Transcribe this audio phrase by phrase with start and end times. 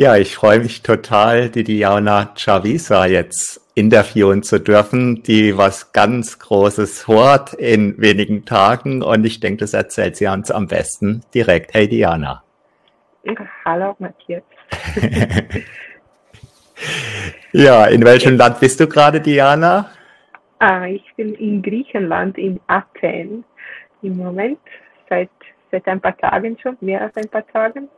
[0.00, 6.38] Ja, ich freue mich total, die Diana Chavisa jetzt interviewen zu dürfen, die was ganz
[6.38, 11.74] Großes hört in wenigen Tagen und ich denke, das erzählt sie uns am besten direkt.
[11.74, 12.42] Hey Diana.
[13.66, 14.42] Hallo Matthias.
[17.52, 19.90] ja, in welchem Land bist du gerade, Diana?
[20.60, 23.44] Ah, ich bin in Griechenland, in Athen
[24.00, 24.60] im Moment,
[25.10, 25.28] seit,
[25.70, 27.90] seit ein paar Tagen schon, mehr als ein paar Tagen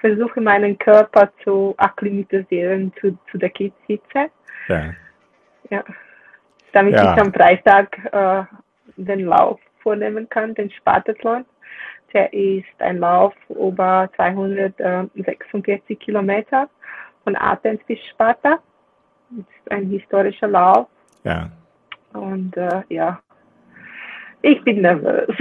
[0.00, 4.30] versuche meinen Körper zu akklimatisieren zu, zu der Hitze.
[4.68, 4.94] Ja.
[5.70, 5.84] ja.
[6.72, 7.14] Damit ja.
[7.14, 8.44] ich am Freitag äh,
[8.96, 11.44] den Lauf vornehmen kann, den Spartathlon.
[12.12, 16.68] Der ist ein Lauf über 246 Kilometer
[17.24, 18.58] von Athens bis Sparta.
[19.30, 20.88] Das ist ein historischer Lauf.
[21.24, 21.50] Ja.
[22.14, 23.20] Und äh, ja,
[24.42, 25.28] ich bin nervös.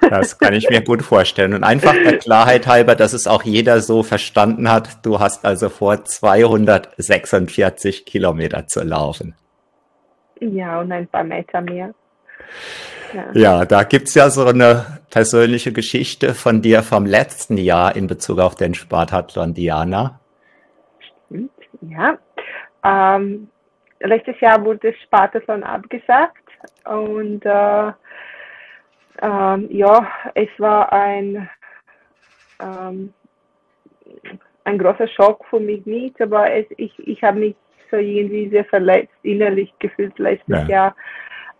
[0.00, 1.54] Das kann ich mir gut vorstellen.
[1.54, 5.70] Und einfach der Klarheit halber, dass es auch jeder so verstanden hat, du hast also
[5.70, 9.34] vor, 246 Kilometer zu laufen.
[10.40, 11.94] Ja, und ein paar Meter mehr.
[13.14, 18.06] Ja, ja da gibt's ja so eine persönliche Geschichte von dir vom letzten Jahr in
[18.06, 20.20] Bezug auf den Spartathlon Diana.
[21.26, 21.50] Stimmt,
[21.82, 22.18] ja.
[22.84, 23.48] Ähm,
[24.00, 26.42] letztes Jahr wurde Spartathlon abgesagt
[26.84, 27.92] und äh,
[29.24, 31.48] ähm, ja, es war ein,
[32.60, 33.14] ähm,
[34.64, 37.56] ein großer Schock für mich nicht, aber es, ich, ich habe mich
[37.90, 40.68] so irgendwie sehr verletzt innerlich gefühlt letztes ja.
[40.68, 40.96] Jahr.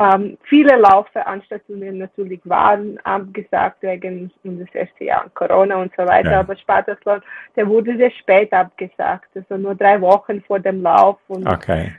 [0.00, 6.41] Ähm, viele Laufveranstaltungen natürlich waren abgesagt wegen unseres ersten Jahr Corona und so weiter, ja.
[6.41, 7.23] aber Spartathlon,
[7.55, 11.92] der wurde sehr spät abgesagt, also nur drei Wochen vor dem Lauf und okay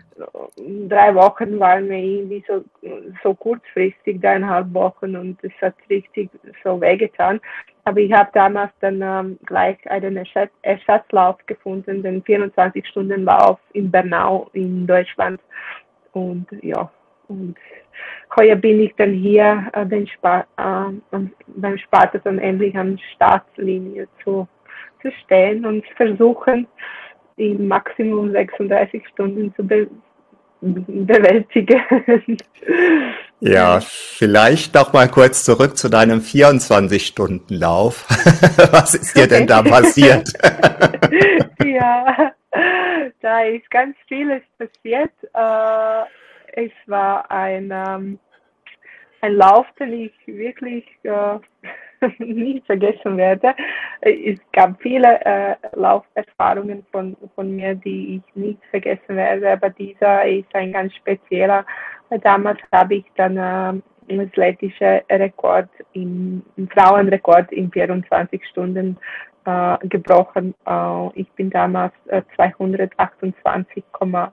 [0.88, 2.64] drei Wochen waren wir irgendwie so,
[3.24, 6.30] so kurzfristig, dreieinhalb Wochen und es hat richtig
[6.64, 7.42] so wehgetan.
[7.84, 10.26] Aber ich habe damals dann ähm, gleich einen
[10.64, 15.40] Ersatzlauf gefunden, den 24-Stunden-Lauf in Bernau in Deutschland.
[16.14, 16.90] Und ja,
[17.28, 17.56] und
[18.36, 21.18] heuer bin ich dann hier äh, den Spa äh,
[21.48, 24.48] beim Spartathon endlich an Startlinie zu,
[25.02, 26.68] zu stehen und versuchen,
[27.38, 29.88] die Maximum 36 Stunden zu be
[30.62, 31.82] bewältigen.
[33.42, 38.06] Ja, vielleicht noch mal kurz zurück zu deinem 24-Stunden-Lauf.
[38.72, 40.32] Was ist dir denn da passiert?
[41.64, 42.32] ja,
[43.22, 45.12] da ist ganz vieles passiert.
[45.34, 46.06] Äh,
[46.56, 48.20] es war ein, ähm,
[49.22, 51.40] ein Lauf, den ich wirklich äh,
[52.24, 53.54] nie vergessen werde.
[54.02, 60.26] Es gab viele äh, Lauferfahrungen von, von mir, die ich nicht vergessen werde, aber dieser
[60.26, 61.66] ist ein ganz spezieller.
[62.22, 68.98] Damals habe ich dann äh, athletische Rekord im, im Frauenrekord in 24 Stunden
[69.46, 70.54] äh, gebrochen.
[70.66, 74.32] Äh, ich bin damals äh, 228,8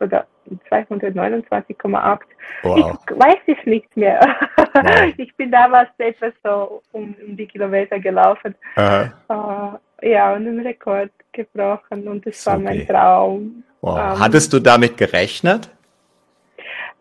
[0.00, 0.26] oder
[0.70, 2.18] 229,8.
[2.62, 2.98] Wow.
[3.08, 4.20] Ich weiß es nicht mehr.
[4.56, 5.12] Wow.
[5.16, 8.54] Ich bin damals etwas so um, um die Kilometer gelaufen.
[8.76, 13.64] Uh, ja, und einen Rekord gebrochen und das war mein Traum.
[13.80, 13.98] Wow.
[13.98, 15.70] Ähm, Hattest du damit gerechnet?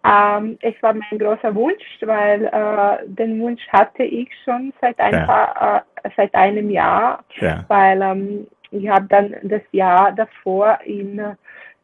[0.06, 5.14] Ähm, es war mein großer Wunsch, weil äh, den Wunsch hatte ich schon seit ein
[5.14, 5.26] ja.
[5.26, 7.66] paar, äh, seit einem Jahr, ja.
[7.68, 11.20] weil ähm, ich habe dann das Jahr davor in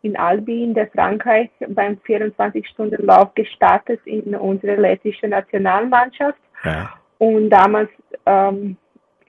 [0.01, 6.39] in Albi in der Frankreich beim 24-Stunden-Lauf gestartet in unsere lettische Nationalmannschaft.
[6.63, 6.93] Ja.
[7.17, 7.89] Und damals
[8.25, 8.77] ähm,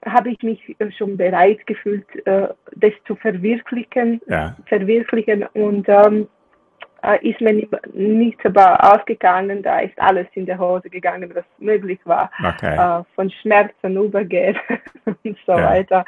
[0.05, 4.55] habe ich mich schon bereit gefühlt, äh, das zu verwirklichen, ja.
[4.65, 6.27] verwirklichen und ähm,
[7.03, 11.99] äh, ist mir nicht aber ausgegangen, da ist alles in der Hose gegangen, was möglich
[12.05, 12.75] war, okay.
[12.75, 14.57] äh, von Schmerzen übergeht
[15.05, 15.69] und so ja.
[15.69, 16.05] weiter.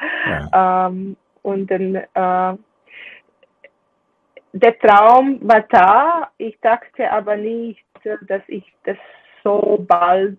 [0.52, 2.58] Ähm, und dann äh,
[4.58, 6.30] der Traum war da.
[6.38, 7.84] Ich dachte aber nicht,
[8.28, 8.96] dass ich das
[9.42, 10.38] so bald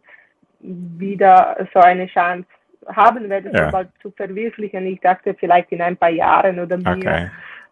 [0.59, 2.47] wieder so eine Chance
[2.87, 3.65] haben werde, ja.
[3.65, 4.85] so bald zu verwirklichen.
[4.87, 7.29] Ich dachte vielleicht in ein paar Jahren oder mehr okay.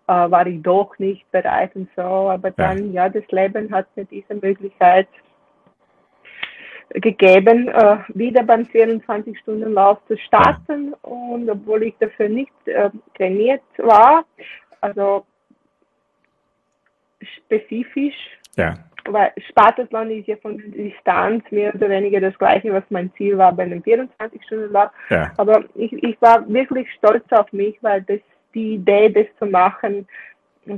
[0.08, 2.02] äh, war ich doch nicht bereit und so.
[2.02, 5.08] Aber dann, ja, ja das Leben hat mir diese Möglichkeit
[6.90, 10.92] gegeben, äh, wieder beim 24-Stunden-Lauf zu starten.
[10.92, 11.10] Ja.
[11.10, 14.26] Und obwohl ich dafür nicht äh, trainiert war,
[14.82, 15.26] also
[17.46, 18.16] spezifisch.
[18.56, 18.76] Ja.
[19.06, 23.38] Weil Spartathlon ist ja von der Distanz mehr oder weniger das gleiche, was mein Ziel
[23.38, 24.90] war bei einem 24-Stunden-Lauf.
[25.10, 25.32] Ja.
[25.38, 28.20] Aber ich, ich war wirklich stolz auf mich, weil das,
[28.56, 30.08] die Idee, das zu machen,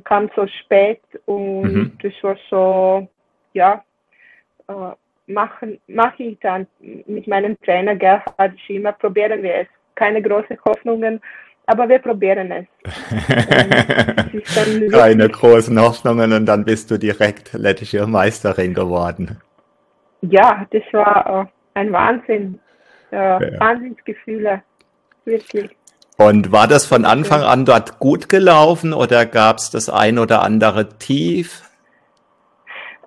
[0.04, 1.98] kam so spät und mhm.
[2.02, 3.08] das war so,
[3.54, 3.84] ja,
[4.68, 4.74] äh,
[5.28, 9.68] machen, mache ich dann mit meinem Trainer Gerhard Schima, probieren wir es.
[9.96, 11.22] Keine großen Hoffnungen,
[11.68, 12.66] aber wir probieren es.
[14.34, 19.38] es Keine großen Hoffnungen und dann bist du direkt lettische Meisterin geworden.
[20.22, 21.44] Ja, das war
[21.76, 22.60] äh, ein Wahnsinn.
[23.12, 23.60] Äh, ja.
[23.60, 24.64] Wahnsinnsgefühle,
[25.26, 25.70] wirklich.
[26.18, 30.42] Und war das von Anfang an dort gut gelaufen oder gab es das ein oder
[30.42, 31.62] andere Tief?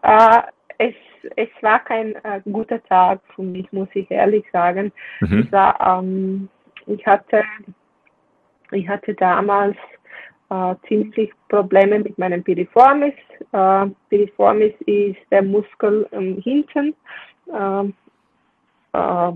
[0.02, 0.42] Äh,
[0.78, 0.94] es,
[1.36, 4.92] es war kein äh, guter Tag für mich, muss ich ehrlich sagen.
[5.20, 5.40] Mhm.
[5.40, 6.48] Es war, ähm,
[6.86, 7.42] ich hatte,
[8.72, 9.76] ich hatte damals
[10.50, 13.14] äh, ziemlich Probleme mit meinem Piriformis.
[13.52, 16.94] Äh, Piriformis ist der Muskel ähm, hinten.
[17.52, 17.94] Ähm,
[18.92, 19.32] äh,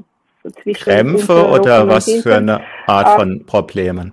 [0.75, 4.13] Krämpfe oder was für eine Art äh, von Problemen?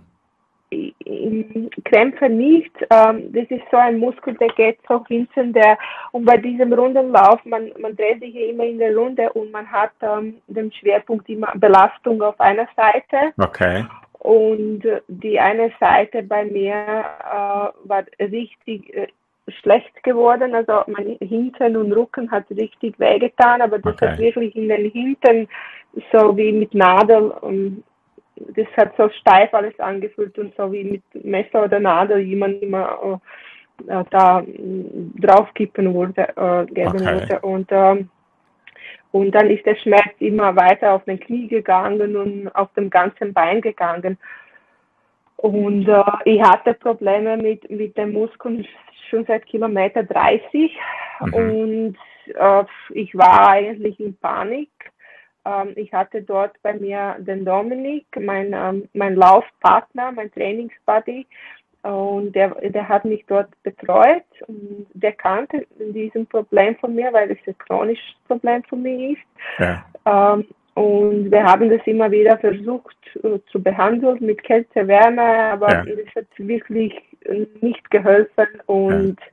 [1.83, 2.71] Krämpfe nicht.
[2.89, 5.77] Ähm, das ist so ein Muskel, der geht so hinten, der,
[6.11, 9.91] und bei diesem Rundenlauf, man, man dreht sich immer in der Runde und man hat
[10.01, 13.33] ähm, den Schwerpunkt immer Belastung auf einer Seite.
[13.37, 13.85] Okay.
[14.21, 19.07] Und die eine Seite bei mir äh, war richtig äh,
[19.47, 20.53] schlecht geworden.
[20.53, 24.09] Also mein Hintern und Rücken hat richtig wehgetan, aber das okay.
[24.09, 25.47] hat wirklich in den Hintern
[26.11, 27.83] so wie mit Nadel und
[28.55, 33.19] das hat so steif alles angefühlt und so wie mit Messer oder Nadel jemand immer
[33.87, 34.45] äh, äh da äh,
[35.19, 37.21] draufkippen wurde, äh, geben okay.
[37.21, 37.39] wurde.
[37.41, 38.05] Und, äh,
[39.11, 43.33] und dann ist der Schmerz immer weiter auf den Knie gegangen und auf dem ganzen
[43.33, 44.17] Bein gegangen.
[45.37, 48.65] Und äh, ich hatte Probleme mit, mit den Muskeln
[49.09, 50.77] schon seit Kilometer 30
[51.19, 51.33] mhm.
[51.33, 51.97] und
[52.35, 52.63] äh,
[52.93, 54.69] ich war eigentlich in Panik
[55.45, 61.25] ähm, ich hatte dort bei mir den Dominik, mein, ähm, mein Laufpartner, mein Trainingsbuddy,
[61.83, 67.31] und der, der hat mich dort betreut und der kannte diesen Problem von mir, weil
[67.31, 69.21] es ein chronisches Problem von mir ist.
[69.57, 69.85] Ja.
[70.05, 70.45] Ähm,
[70.75, 75.83] und wir haben das immer wieder versucht uh, zu behandeln mit Kälte, Wärme, aber ja.
[75.83, 76.93] das hat wirklich
[77.61, 79.27] nicht geholfen und ja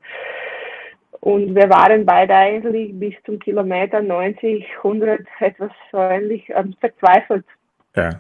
[1.21, 7.45] und wir waren beide eigentlich bis zum Kilometer 90, 100 etwas so ähnlich ähm, verzweifelt.
[7.97, 8.11] Ja.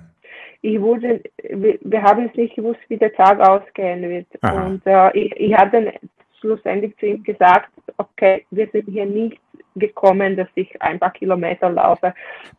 [0.60, 4.26] Ich wurde, wir, haben es nicht gewusst, wie der Tag ausgehen wird.
[4.40, 4.66] Aha.
[4.66, 5.92] Und äh, ich, ich habe dann
[6.40, 9.40] schlussendlich zu ihm gesagt, okay, wir sind hier nicht
[9.76, 12.14] gekommen, dass ich ein paar Kilometer laufe.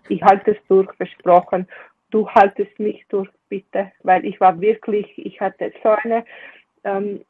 [0.08, 1.68] Ich halte es durch, versprochen.
[2.12, 6.24] Du haltest mich durch, bitte, weil ich war wirklich, ich hatte so eine
[6.84, 7.22] ähm,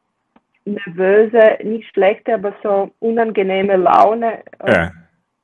[0.66, 4.44] nervöse, nicht schlechte, aber so unangenehme Laune.
[4.66, 4.92] Ja.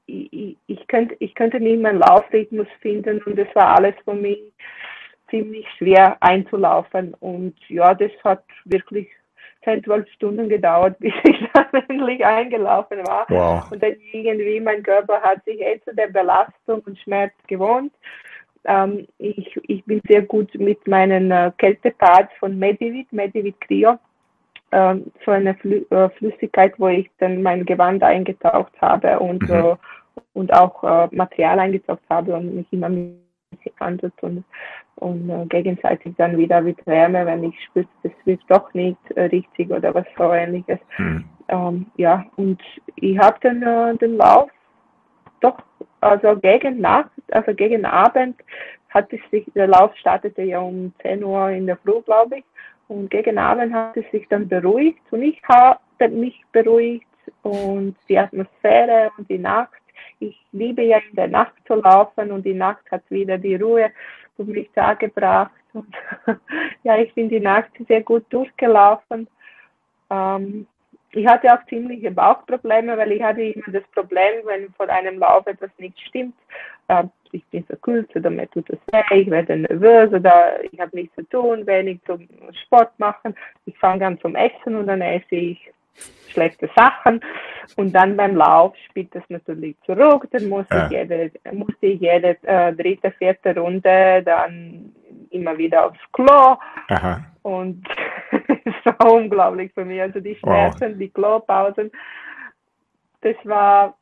[0.05, 4.13] Ich, ich, ich, könnte, ich könnte nicht meinen Laufrhythmus finden und das war alles für
[4.13, 4.39] mich
[5.29, 7.13] ziemlich schwer einzulaufen.
[7.19, 9.07] Und ja, das hat wirklich
[9.63, 13.25] 10, 12 Stunden gedauert, bis ich dann endlich eingelaufen war.
[13.29, 13.71] Wow.
[13.71, 17.93] Und dann irgendwie mein Körper hat sich eh zu der Belastung und Schmerz gewohnt.
[18.65, 23.99] Ähm, ich, ich bin sehr gut mit meinen äh, Kältepads von Medivit, Medivit Cryo
[24.75, 29.55] äh, so eine Flü äh, Flüssigkeit, wo ich dann mein Gewand eingetaucht habe und, mhm.
[29.55, 29.75] äh,
[30.33, 32.89] und auch äh, Material eingetaucht habe und mich immer
[33.63, 34.43] gehandelt und,
[34.97, 39.23] und äh, gegenseitig dann wieder mit Wärme, wenn ich spüre, das wird doch nicht äh,
[39.23, 40.79] richtig oder was so ähnliches.
[40.97, 41.25] Mhm.
[41.47, 42.61] Ähm, ja, und
[42.95, 44.49] ich habe dann äh, den Lauf
[45.41, 45.57] doch,
[46.01, 48.35] also gegen Nacht, also gegen Abend
[48.89, 52.45] hat es sich, der Lauf startete ja um 10 Uhr in der Früh, glaube ich.
[52.87, 57.07] Und gegen Abend hat es sich dann beruhigt und ich habe mich beruhigt
[57.41, 59.73] und die Atmosphäre und die Nacht.
[60.19, 63.91] Ich liebe ja in der Nacht zu laufen und die Nacht hat wieder die Ruhe
[64.35, 65.51] für mich da gebracht.
[65.73, 65.93] Und
[66.83, 69.27] ja, ich bin die Nacht sehr gut durchgelaufen.
[70.09, 70.67] Ähm,
[71.11, 75.47] ich hatte auch ziemliche Bauchprobleme, weil ich hatte immer das Problem, wenn vor einem Lauf
[75.47, 76.35] etwas nicht stimmt,
[76.89, 80.95] äh, ich bin verkühlt oder mir tut es weh, ich werde nervös oder ich habe
[80.95, 82.27] nichts zu tun, wenig zum
[82.63, 83.35] Sport machen.
[83.65, 85.71] Ich fange an zum Essen und dann esse ich
[86.29, 87.21] schlechte Sachen
[87.75, 90.85] und dann beim Lauf spielt das natürlich zurück, dann muss ja.
[90.85, 94.93] ich jede, musste ich jede äh, dritte, vierte Runde dann
[95.31, 96.57] immer wieder aufs Klo
[96.89, 97.25] Aha.
[97.43, 97.85] und
[98.31, 100.97] es war unglaublich für mich, also die Schmerzen, wow.
[100.97, 101.91] die Klopausen,
[103.21, 103.97] das war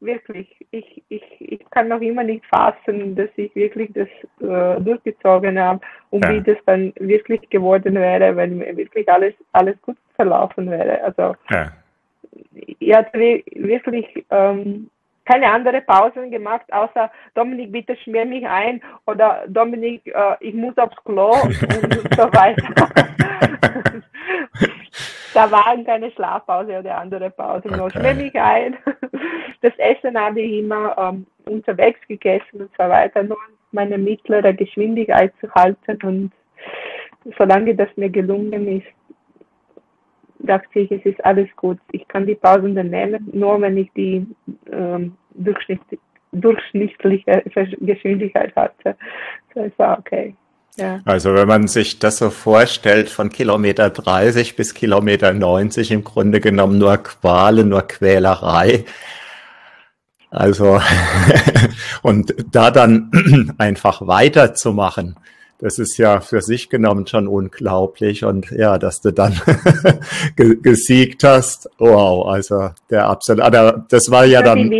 [0.00, 4.08] wirklich, ich, ich, ich kann noch immer nicht fassen, dass ich wirklich das
[4.40, 6.32] äh, durchgezogen habe und ja.
[6.32, 11.02] wie das dann wirklich geworden wäre, wenn mir wirklich alles, alles gut verlaufen wäre.
[11.02, 11.72] Also ja.
[12.78, 14.90] ich hatte wirklich ähm,
[15.24, 20.78] keine andere Pausen gemacht, außer Dominik, bitte schmier mich ein oder Dominik, äh, ich muss
[20.78, 22.88] aufs Klo und so weiter.
[25.38, 28.32] da waren keine Schlafpause oder andere Pausen, okay.
[28.32, 28.76] nur ein.
[29.60, 33.38] Das Essen habe ich immer ähm, unterwegs gegessen und so weiter, nur
[33.72, 36.32] meine mittlere Geschwindigkeit zu halten und
[37.36, 38.86] solange das mir gelungen ist,
[40.38, 41.78] dachte ich, es ist alles gut.
[41.90, 44.26] Ich kann die Pausen dann nehmen, nur wenn ich die
[44.70, 46.00] ähm, durchschnittliche,
[46.32, 47.42] durchschnittliche
[47.80, 48.96] Geschwindigkeit hatte.
[49.54, 50.36] So, es war okay.
[50.78, 51.00] Ja.
[51.04, 56.40] Also wenn man sich das so vorstellt, von Kilometer 30 bis Kilometer 90 im Grunde
[56.40, 58.84] genommen nur Quale, nur Quälerei.
[60.30, 60.80] Also
[62.02, 63.10] und da dann
[63.58, 65.16] einfach weiterzumachen,
[65.58, 68.24] das ist ja für sich genommen schon unglaublich.
[68.24, 69.40] Und ja, dass du dann
[70.36, 74.70] gesiegt hast, wow, also der absolut, also das war ja dann.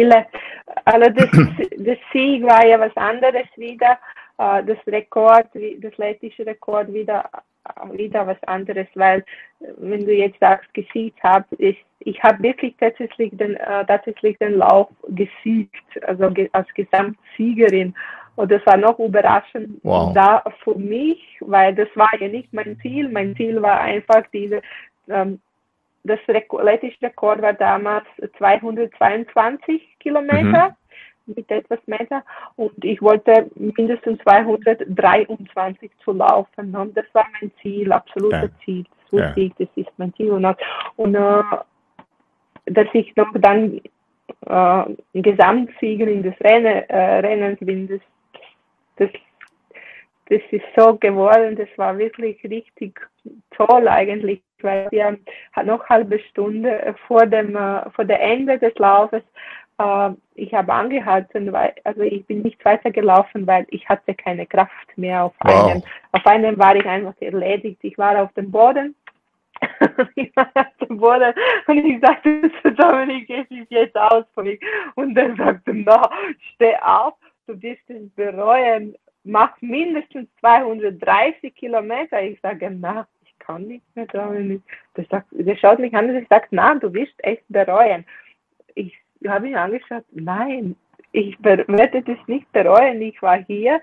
[0.85, 1.29] Also das,
[1.79, 3.99] das Sieg war ja was anderes wieder
[4.39, 7.29] äh, das Rekord, das lettische Rekord wieder,
[7.93, 9.25] wieder was anderes, weil
[9.79, 14.55] wenn du jetzt sagst, gesiegt habe, ich, ich habe wirklich tatsächlich den, äh, tatsächlich den
[14.55, 17.95] Lauf gesiegt, also ge als Gesamtsiegerin.
[18.37, 20.15] Und das war noch überraschend wow.
[20.15, 23.09] da für mich, weil das war ja nicht mein Ziel.
[23.09, 24.63] Mein Ziel war einfach diese,
[25.09, 25.41] ähm,
[26.05, 28.07] das Rekord, lettische Rekord war damals
[28.39, 30.69] 222 Kilometer.
[30.69, 30.75] Mhm
[31.35, 32.23] mit etwas Meter
[32.57, 36.75] und ich wollte mindestens 223 zu laufen.
[36.75, 38.65] Und das war mein Ziel, absolutes ja.
[38.65, 38.85] Ziel.
[39.11, 39.35] So ja.
[39.59, 40.33] Das ist mein Ziel.
[40.33, 40.47] Und,
[40.97, 41.43] und äh,
[42.67, 43.81] dass ich noch dann
[44.47, 48.01] äh, Gesamtsiegerin des Renne, äh, Rennens bin, das,
[48.97, 49.11] das,
[50.29, 51.57] das ist so geworden.
[51.57, 53.01] Das war wirklich richtig
[53.51, 55.13] toll eigentlich, weil wir
[55.65, 59.23] noch eine halbe Stunde vor dem äh, vor der Ende des Laufes
[59.79, 64.97] äh, ich habe angehalten, weil, also ich bin nicht weitergelaufen, weil ich hatte keine Kraft
[64.97, 65.71] mehr auf wow.
[65.71, 65.83] einem.
[66.13, 67.79] Auf einem war ich einfach erledigt.
[67.83, 68.95] Ich war auf dem Boden.
[70.15, 71.35] ich war auf dem Boden
[71.67, 74.61] und ich sagte zu Dominik, es ist jetzt aus für mich.
[74.95, 76.09] Und er sagte, na,
[76.55, 77.15] steh auf,
[77.47, 78.95] du wirst es bereuen,
[79.25, 82.23] mach mindestens 230 Kilometer.
[82.23, 84.63] Ich sage, na, ich kann nicht mehr, Dominik.
[84.97, 88.05] Der, sagt, der schaut mich an und sagt, na, du wirst echt bereuen.
[89.21, 90.77] Ich habe ihn angeschaut, nein,
[91.13, 91.65] ich werde
[92.03, 93.01] das nicht bereuen.
[93.03, 93.81] Ich war hier,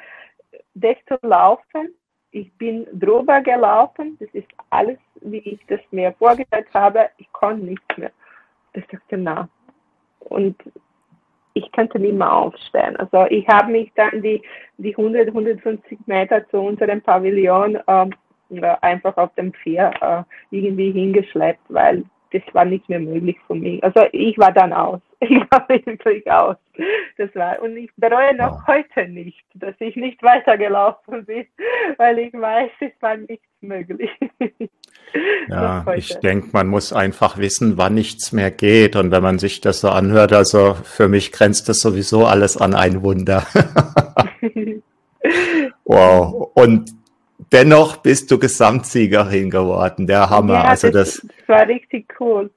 [0.74, 1.94] das zu laufen.
[2.32, 4.18] Ich bin drüber gelaufen.
[4.20, 7.10] Das ist alles, wie ich das mir vorgestellt habe.
[7.18, 8.12] Ich konnte nichts mehr.
[8.74, 9.50] Ich sagte, na.
[10.20, 10.56] Und
[11.54, 12.98] ich könnte nicht mehr aufstehen.
[12.98, 14.42] Also ich habe mich dann die,
[14.77, 18.10] die 100, 150 Meter zu unserem Pavillon äh,
[18.82, 22.04] einfach auf dem Pferd äh, irgendwie hingeschleppt, weil
[22.36, 23.84] das war nicht mehr möglich für mich.
[23.84, 25.01] Also ich war dann aus.
[25.27, 26.58] Ich war wirklich aus.
[27.18, 28.68] Das war, und ich bereue noch wow.
[28.68, 31.46] heute nicht, dass ich nicht weitergelaufen bin,
[31.98, 34.12] weil ich weiß, es war nichts möglich.
[35.48, 38.98] Ja, ich denke, man muss einfach wissen, wann nichts mehr geht.
[38.98, 42.74] Und wenn man sich das so anhört, also für mich grenzt das sowieso alles an
[42.74, 43.46] ein Wunder.
[45.86, 46.51] wow.
[46.56, 46.92] Und
[47.55, 50.05] dennoch bist du Gesamtsiegerin geworden.
[50.07, 50.55] Der Hammer.
[50.55, 52.51] Ja, also das, das, war richtig cool.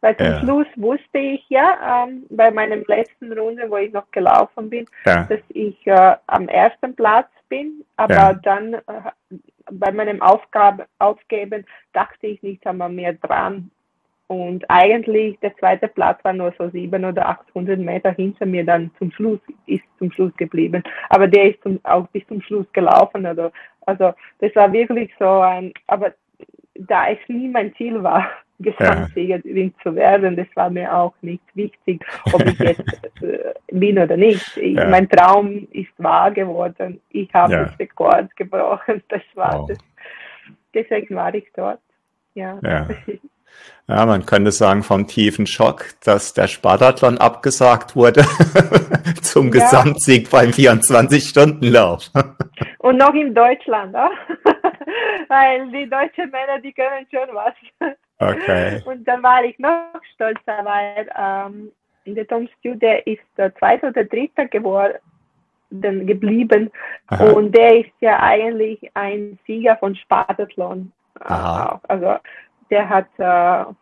[0.00, 0.40] Weil zum ja.
[0.40, 5.24] Schluss wusste ich ja ähm, bei meinem letzten Runde, wo ich noch gelaufen bin, ja.
[5.24, 7.82] dass ich äh, am ersten Platz bin.
[7.96, 8.34] Aber ja.
[8.34, 8.80] dann äh,
[9.72, 13.70] bei meinem Aufgabe, Aufgeben dachte ich nicht einmal mehr dran.
[14.26, 18.90] Und eigentlich der zweite Platz war nur so 700 oder 800 Meter hinter mir dann
[18.98, 20.82] zum Schluss, ist zum Schluss geblieben.
[21.10, 23.26] Aber der ist zum, auch bis zum Schluss gelaufen.
[23.26, 23.50] Also,
[23.84, 26.14] also das war wirklich so ein, aber
[26.74, 28.26] da es nie mein Ziel war,
[28.60, 29.82] Gesamtsiegerin ja.
[29.82, 32.02] zu werden, das war mir auch nicht wichtig,
[32.32, 34.56] ob ich jetzt äh, bin oder nicht.
[34.56, 34.88] Ich, ja.
[34.88, 37.00] Mein Traum ist wahr geworden.
[37.10, 37.64] Ich habe ja.
[37.64, 39.02] das Rekord gebrochen.
[39.08, 39.66] Das war oh.
[39.66, 39.78] das.
[40.72, 41.80] Deswegen war ich dort.
[42.34, 42.58] Ja.
[42.62, 42.88] ja.
[43.86, 48.24] Ja, man könnte sagen vom tiefen Schock, dass der Spartathlon abgesagt wurde
[49.22, 49.52] zum ja.
[49.52, 52.10] Gesamtsieg beim 24-Stunden-Lauf.
[52.78, 54.08] Und noch in Deutschland, oh?
[55.28, 57.54] weil die deutschen Männer, die können schon was.
[58.18, 58.82] Okay.
[58.86, 61.72] Und dann war ich noch stolzer, weil ähm,
[62.06, 64.94] der Tom Stew, der ist der zweite oder dritte geworden
[65.70, 66.70] geblieben
[67.08, 67.32] Aha.
[67.32, 70.92] und der ist ja eigentlich ein Sieger von Spartathlon.
[71.20, 71.80] Aha.
[71.88, 72.16] Also
[72.74, 73.72] der hat äh,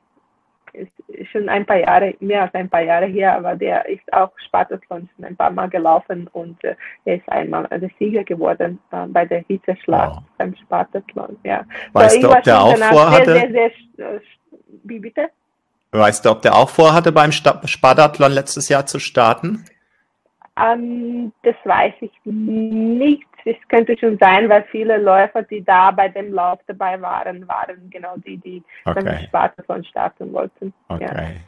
[0.74, 4.30] ist schon ein paar Jahre, mehr als ein paar Jahre her, aber der ist auch
[4.46, 9.06] Spartathlon schon ein paar Mal gelaufen und äh, er ist einmal der Sieger geworden äh,
[9.06, 10.24] bei der Hitzeschlacht wow.
[10.38, 11.38] beim Spartathlon.
[11.44, 11.64] Ja.
[11.92, 13.32] Weißt so, du, ob der auch vorhatte?
[13.32, 14.20] Sehr, sehr, sehr,
[14.84, 15.28] wie bitte?
[15.90, 19.66] Weißt du, ob der auch vorhatte, beim Spartathlon letztes Jahr zu starten?
[20.56, 23.26] Ähm, das weiß ich nicht.
[23.44, 27.90] Es könnte schon sein, weil viele Läufer, die da bei dem Lauf dabei waren, waren
[27.90, 29.02] genau die, die okay.
[29.02, 30.72] dann Spartathlon starten wollten.
[30.88, 31.40] Okay.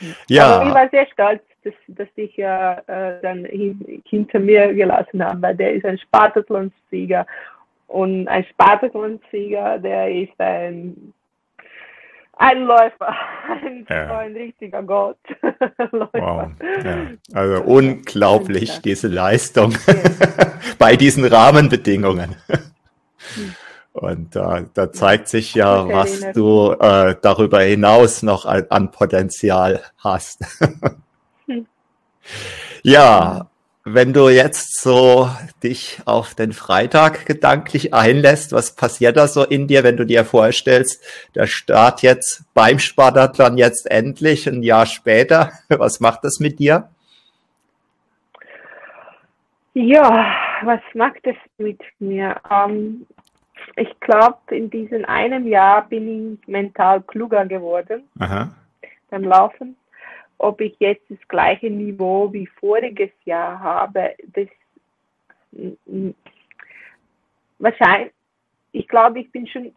[0.00, 0.06] Ja.
[0.28, 0.56] ja.
[0.56, 2.76] Aber ich war sehr stolz, dass, dass ich äh,
[3.22, 7.26] dann hin, hinter mir gelassen habe, weil der ist ein Spartathlon-Sieger
[7.88, 11.14] Und ein Spartathon-Sieger, der ist ein,
[12.38, 13.08] ein Läufer,
[13.48, 14.18] ein, ja.
[14.18, 15.18] ein richtiger Gott.
[16.12, 16.50] wow.
[16.84, 17.06] Ja.
[17.34, 18.80] Also unglaublich, ja.
[18.84, 19.76] diese Leistung
[20.78, 22.36] bei diesen Rahmenbedingungen.
[22.46, 23.54] Hm.
[23.92, 29.82] Und äh, da zeigt sich ja, was du äh, darüber hinaus noch an, an Potenzial
[29.98, 30.44] hast.
[31.46, 31.66] hm.
[32.84, 33.50] Ja,
[33.94, 35.28] wenn du jetzt so
[35.62, 40.24] dich auf den Freitag gedanklich einlässt, was passiert da so in dir, wenn du dir
[40.24, 41.04] vorstellst,
[41.34, 46.88] der Start jetzt beim Spartathlon jetzt endlich ein Jahr später, was macht das mit dir?
[49.74, 52.36] Ja, was macht es mit mir?
[52.50, 53.06] Ähm,
[53.76, 58.50] ich glaube, in diesem einem Jahr bin ich mental kluger geworden Aha.
[59.10, 59.76] beim Laufen.
[60.38, 64.46] Ob ich jetzt das gleiche Niveau wie voriges Jahr habe, das
[67.58, 68.12] wahrscheinlich,
[68.72, 69.74] ich glaube, ich bin schon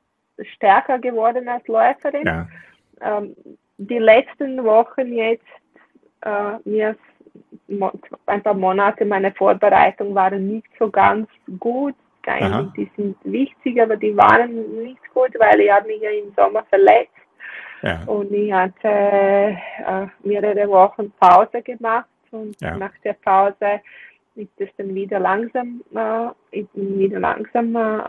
[0.55, 2.25] stärker geworden als Läuferin.
[2.25, 2.47] Ja.
[3.01, 3.35] Ähm,
[3.77, 5.45] die letzten Wochen jetzt,
[6.21, 6.95] äh, mir
[8.25, 11.27] ein paar Monate meine Vorbereitung waren nicht so ganz
[11.59, 11.95] gut
[12.27, 16.31] eigentlich, die sind wichtig, aber die waren nicht gut, weil ich habe mich ja im
[16.35, 17.09] Sommer verletzt
[17.81, 18.03] ja.
[18.05, 22.77] und ich hatte äh, mehrere Wochen Pause gemacht und ja.
[22.77, 23.81] nach der Pause
[24.35, 28.03] ist es dann wieder langsam, äh, ich bin wieder langsam äh,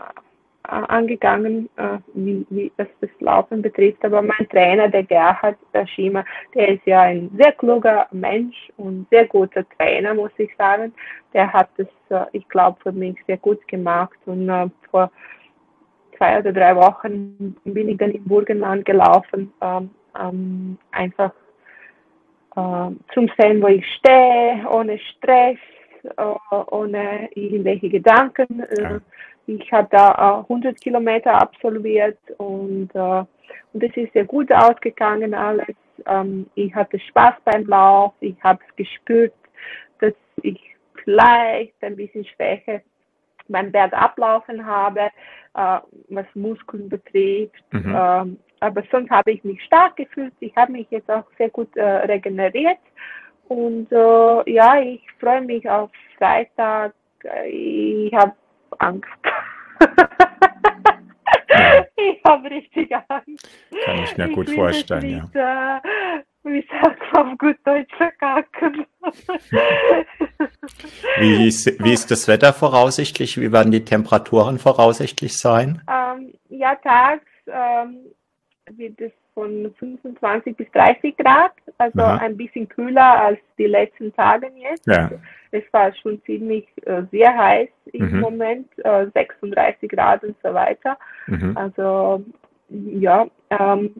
[0.63, 4.03] angegangen, äh, wie, wie das, das Laufen betrifft.
[4.05, 6.23] Aber mein Trainer, der Gerhard der Schima,
[6.55, 10.93] der ist ja ein sehr kluger Mensch und sehr guter Trainer, muss ich sagen.
[11.33, 14.17] Der hat das, äh, ich glaube, für mich sehr gut gemacht.
[14.25, 15.11] Und äh, vor
[16.17, 19.89] zwei oder drei Wochen bin ich dann im Burgenland gelaufen, ähm,
[20.19, 21.31] ähm, einfach
[22.55, 25.57] äh, zum Sehen, wo ich stehe, ohne Stress,
[26.03, 28.61] äh, ohne irgendwelche Gedanken.
[28.61, 29.01] Äh, ja
[29.47, 33.23] ich habe da 100 Kilometer absolviert und, äh,
[33.73, 35.75] und es ist sehr gut ausgegangen alles.
[36.05, 38.13] Ähm, ich hatte Spaß beim Lauf.
[38.21, 39.33] Ich habe gespürt,
[39.99, 40.59] dass ich
[41.03, 42.25] vielleicht ein bisschen
[43.43, 45.09] Schwäche beim Bergablaufen habe,
[45.55, 45.79] äh,
[46.09, 47.63] was Muskeln betrifft.
[47.71, 47.95] Mhm.
[47.95, 50.33] Ähm, aber sonst habe ich mich stark gefühlt.
[50.39, 52.79] Ich habe mich jetzt auch sehr gut äh, regeneriert.
[53.49, 56.93] Und äh, ja, ich freue mich auf Freitag.
[57.47, 58.33] Ich habe
[58.79, 59.09] Angst.
[61.97, 63.69] ich habe richtig Angst.
[63.85, 65.81] Kann ich mir ich gut vorstellen, nicht, ja.
[66.43, 68.85] Wie sagt man auf gut Deutsch verkacken.
[71.19, 73.39] wie, ist, wie ist das Wetter voraussichtlich?
[73.39, 75.81] Wie werden die Temperaturen voraussichtlich sein?
[75.89, 77.97] Ähm, ja, tags ähm,
[78.71, 82.17] wird es von 25 bis 30 Grad, also Aha.
[82.17, 84.85] ein bisschen kühler als die letzten Tage jetzt.
[84.85, 85.09] Ja.
[85.51, 88.19] Es war schon ziemlich äh, sehr heiß im mhm.
[88.19, 90.97] Moment, äh, 36 Grad und so weiter.
[91.27, 91.57] Mhm.
[91.57, 92.23] Also
[92.69, 93.95] ja, ähm,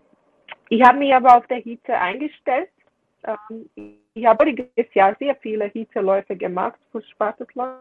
[0.74, 2.70] ich habe mich aber auf der Hitze eingestellt.
[3.26, 7.76] Ähm, ich habe dieses Jahr sehr viele Hitzeläufe gemacht für Spartathlon.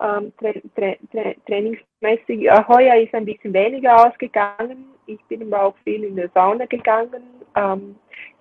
[0.00, 2.46] Ähm, tra tra tra trainingsmäßig.
[2.46, 4.86] Äh, heuer ist ein bisschen weniger ausgegangen.
[5.04, 7.22] Ich bin aber auch viel in der Sauna gegangen.
[7.54, 7.96] Ähm,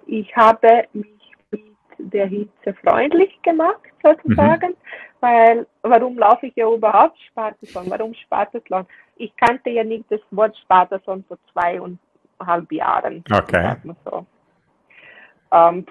[0.08, 1.08] ich habe mich
[1.52, 1.64] mit
[1.98, 5.20] der Hitze freundlich gemacht, sozusagen, mhm.
[5.20, 7.90] weil warum laufe ich ja überhaupt Spartathlon?
[7.90, 8.86] Warum Spartathlon?
[9.18, 11.38] Ich kannte ja nicht das Wort Spartathlon vor
[12.38, 13.24] zweieinhalb Jahren.
[13.32, 13.76] Okay.
[14.06, 14.26] So.
[15.52, 15.86] Ähm,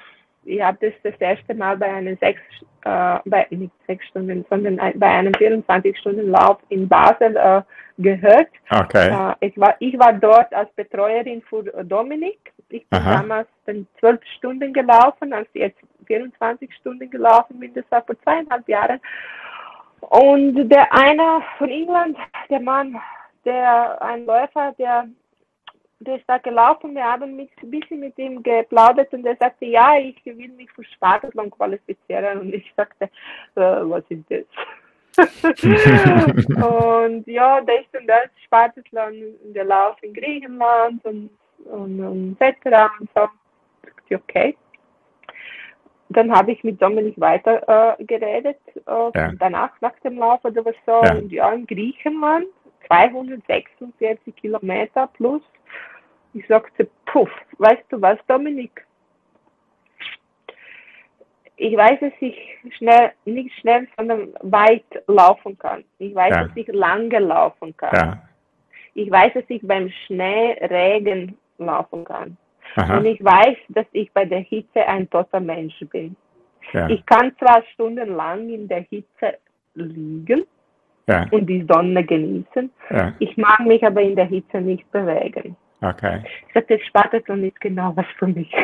[0.44, 2.40] ich habe das das erste Mal bei einem sechs,
[2.84, 7.62] äh, bei, nicht sechs Stunden, sondern bei einem 24-Stunden-Lauf in Basel äh,
[7.98, 8.48] gehört.
[8.70, 9.10] Okay.
[9.10, 12.52] Äh, ich, war, ich war dort als Betreuerin für Dominik.
[12.68, 13.22] Ich bin Aha.
[13.22, 17.72] damals dann zwölf Stunden gelaufen, als jetzt 24 Stunden gelaufen bin.
[17.74, 19.00] Das war vor zweieinhalb Jahren.
[20.00, 22.18] Und der eine von England,
[22.50, 22.96] der Mann,
[23.44, 25.06] der ein Läufer, der
[26.04, 29.98] der ist da gelaufen, wir haben ein bisschen mit ihm geplaudert und er sagte, ja,
[29.98, 33.04] ich will mich für Spartathlon qualifizieren und ich sagte,
[33.54, 34.44] äh, was ist das?
[35.62, 39.14] und ja, das und das Spartathlon,
[39.54, 41.30] der Lauf in Griechenland und,
[41.64, 42.90] und, und etc.
[43.00, 43.28] und so.
[44.14, 44.56] Okay.
[46.10, 49.32] Dann habe ich mit Dominik weiter äh, geredet, äh, ja.
[49.38, 51.02] danach, nach dem Lauf oder was so.
[51.04, 51.14] Ja.
[51.14, 52.46] Und ja, in Griechenland
[52.86, 55.42] 246 Kilometer plus
[56.34, 58.84] ich sagte, puff, weißt du was, Dominik?
[61.56, 62.36] Ich weiß, dass ich
[62.76, 65.84] schnell, nicht schnell, sondern weit laufen kann.
[65.98, 66.44] Ich weiß, ja.
[66.44, 67.94] dass ich lange laufen kann.
[67.94, 68.22] Ja.
[68.94, 72.36] Ich weiß, dass ich beim Schneeregen laufen kann.
[72.76, 72.98] Aha.
[72.98, 76.16] Und ich weiß, dass ich bei der Hitze ein toter Mensch bin.
[76.72, 76.88] Ja.
[76.88, 79.38] Ich kann zwar stundenlang in der Hitze
[79.74, 80.44] liegen,
[81.06, 81.26] ja.
[81.30, 82.70] und die Sonne genießen.
[82.90, 83.12] Ja.
[83.18, 85.56] Ich mag mich aber in der Hitze nicht bewegen.
[85.84, 86.22] Okay.
[86.48, 88.50] Ich sagte, Spartathlon ist genau was für mich.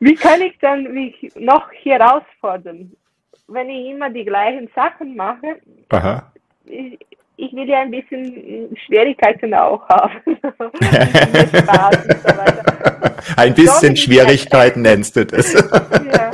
[0.00, 2.90] Wie kann ich dann mich noch herausfordern?
[3.48, 5.58] Wenn ich immer die gleichen Sachen mache,
[5.90, 6.32] Aha.
[6.64, 6.98] Ich,
[7.36, 10.20] ich will ja ein bisschen Schwierigkeiten auch haben.
[13.36, 15.52] ein bisschen Schwierigkeiten nennst du das.
[15.52, 16.30] ja.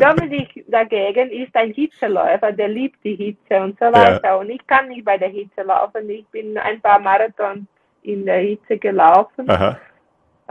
[0.00, 4.20] Dominik dagegen ist ein Hitzeläufer, der liebt die Hitze und so weiter.
[4.24, 4.36] Ja.
[4.36, 6.08] Und ich kann nicht bei der Hitze laufen.
[6.10, 7.66] Ich bin ein paar Marathons
[8.02, 9.48] in der Hitze gelaufen.
[9.48, 9.78] Aha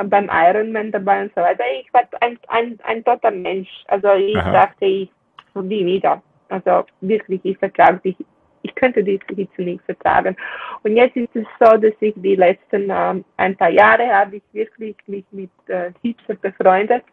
[0.05, 1.63] beim Ironman dabei und so weiter.
[1.81, 3.69] Ich war ein, ein, ein toter Mensch.
[3.87, 4.51] Also ich Aha.
[4.51, 5.09] dachte, ich
[5.55, 6.21] nie wieder.
[6.49, 8.15] Also wirklich, ich vertrage die,
[8.61, 10.35] ich könnte diese Hitze nicht vertragen.
[10.83, 14.43] Und jetzt ist es so, dass ich die letzten ähm, ein paar Jahre habe ich
[14.53, 17.03] wirklich mich mit äh, Hitze befreundet.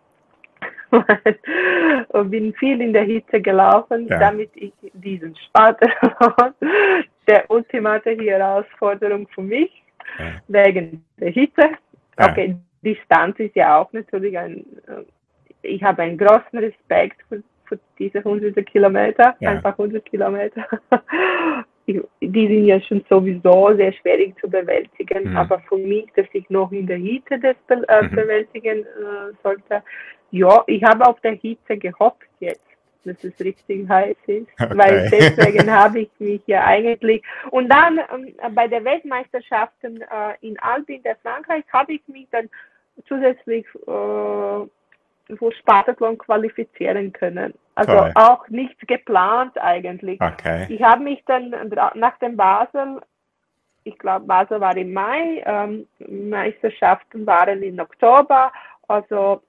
[2.08, 4.18] und bin viel in der Hitze gelaufen, ja.
[4.18, 5.80] damit ich diesen Sport
[7.28, 9.70] der ultimate Herausforderung für mich
[10.18, 10.40] ja.
[10.48, 11.70] wegen der Hitze.
[12.16, 15.02] Okay, Distanz ist ja auch natürlich ein, äh,
[15.62, 19.50] ich habe einen großen Respekt für, für diese hunderte Kilometer, ja.
[19.50, 20.66] einfach 100 Kilometer.
[21.86, 25.36] Die sind ja schon sowieso sehr schwierig zu bewältigen, mhm.
[25.36, 28.10] aber für mich, dass ich noch in der Hitze das be äh, mhm.
[28.10, 29.82] bewältigen äh, sollte,
[30.30, 32.64] ja, ich habe auf der Hitze gehofft jetzt
[33.04, 34.78] dass es richtig heiß ist, okay.
[34.78, 40.58] weil deswegen habe ich mich ja eigentlich und dann ähm, bei der Weltmeisterschaften äh, in
[40.60, 42.48] Alpin der Frankreich habe ich mich dann
[43.06, 44.66] zusätzlich äh,
[45.26, 47.54] für Spartathlon qualifizieren können.
[47.74, 48.12] Also Toll.
[48.14, 50.20] auch nichts geplant eigentlich.
[50.20, 50.66] Okay.
[50.68, 51.54] Ich habe mich dann
[51.94, 53.00] nach dem Basel,
[53.84, 58.52] ich glaube Basel war im Mai, ähm, Meisterschaften waren im Oktober,
[58.88, 59.42] also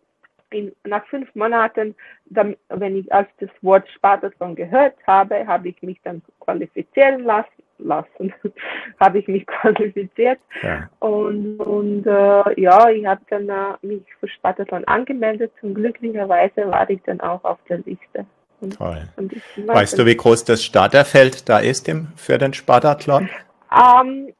[0.49, 5.81] in, nach fünf Monaten, dann, wenn ich als das Wort Spartathlon gehört habe, habe ich
[5.81, 8.33] mich dann qualifizieren lassen lassen,
[8.99, 10.39] habe ich mich qualifiziert.
[10.61, 10.89] Ja.
[10.99, 15.51] Und, und äh, ja, ich habe dann äh, mich für Spartathlon angemeldet.
[15.59, 18.25] Zum glücklicherweise war ich dann auch auf der Liste.
[18.61, 19.03] Und, Toll.
[19.17, 19.33] Und
[19.67, 23.29] weißt du, wie groß das Starterfeld da ist im, für den Spartathlon?
[23.71, 24.33] Ähm,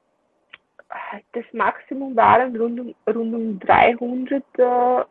[1.34, 5.06] das Maximum waren rund um, rund um 300, äh,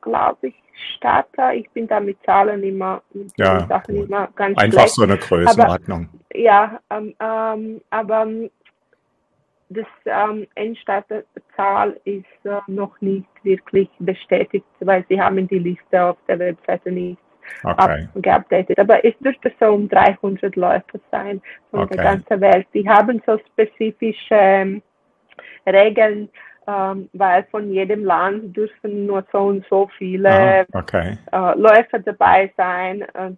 [0.00, 0.54] glaube ich,
[0.96, 1.54] Starter.
[1.54, 4.06] Ich bin da mit Zahlen immer, mit ja, Sachen gut.
[4.06, 4.94] immer ganz Einfach schlecht.
[4.94, 6.08] so eine Größenordnung.
[6.08, 8.26] Aber, ja, ähm, ähm, aber
[9.70, 16.16] das ähm, Endstarterzahl ist äh, noch nicht wirklich bestätigt, weil sie haben die Liste auf
[16.26, 17.18] der Webseite nicht
[17.64, 18.08] okay.
[18.14, 18.78] geupdatet.
[18.78, 21.96] Aber es dürfte so um 300 Läufer sein von okay.
[21.96, 22.66] der ganzen Welt.
[22.72, 24.82] Die haben so spezifische ähm,
[25.66, 26.30] Regeln,
[26.68, 31.16] ähm, weil von jedem Land dürfen nur so und so viele okay.
[31.32, 33.30] äh, Läufer dabei sein, äh,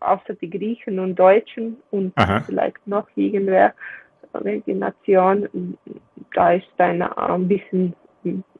[0.00, 2.40] außer die Griechen und Deutschen und Aha.
[2.40, 3.74] vielleicht noch irgendwer,
[4.32, 5.76] welche Nation.
[6.34, 7.94] Da ist ein, ein bisschen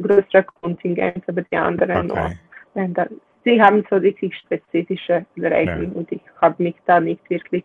[0.03, 2.37] größerer Kontingent, aber die anderen okay.
[2.75, 3.07] Länder.
[3.45, 5.99] Sie haben so richtig spezifische Regeln ja.
[5.99, 7.65] und ich habe mich da nicht wirklich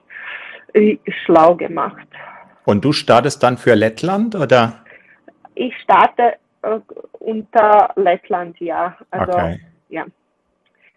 [0.73, 2.07] äh, schlau gemacht.
[2.63, 4.85] Und du startest dann für Lettland oder?
[5.57, 6.79] Ich starte äh,
[7.19, 8.95] unter Lettland, ja.
[9.11, 9.59] Also, okay.
[9.89, 10.05] ja.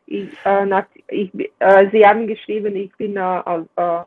[0.06, 4.00] Ich, äh, nach, ich, äh, Sie haben geschrieben, ich bin äh, aus, äh,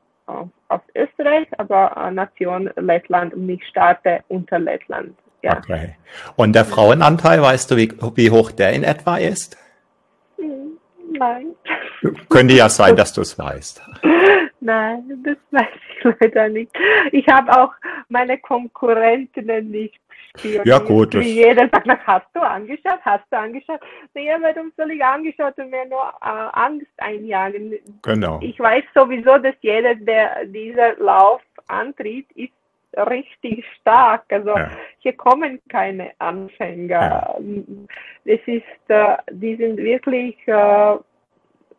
[0.67, 5.15] aus Österreich, aber äh, Nation Lettland und ich starte unter Lettland.
[5.41, 5.57] Ja.
[5.57, 5.95] Okay.
[6.35, 9.57] Und der Frauenanteil, weißt du, wie, wie hoch der in etwa ist?
[10.37, 10.77] Hm,
[11.17, 11.47] nein.
[12.29, 13.81] Könnte ja sein, dass du es weißt.
[14.59, 16.71] Nein, das weiß ich leider nicht.
[17.11, 17.73] Ich habe auch
[18.07, 19.99] meine Konkurrentinnen nicht
[20.37, 20.65] spioniert.
[20.65, 21.13] Ja gut.
[21.13, 23.79] Wie jeder sagt, hast du angeschaut, hast du angeschaut?
[24.13, 27.73] Naja, warum soll ich angeschaut und mir nur äh, Angst einjagen?
[28.01, 28.39] Genau.
[28.41, 32.53] Ich weiß sowieso, dass jeder, der dieser Lauf antritt, ist
[32.97, 34.23] richtig stark.
[34.29, 34.69] Also ja.
[34.99, 36.91] hier kommen keine Anfänger.
[36.91, 37.39] Ja.
[38.25, 40.97] Es ist, äh, die sind wirklich äh,